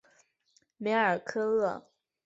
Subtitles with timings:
[0.79, 1.85] 梅尔科厄。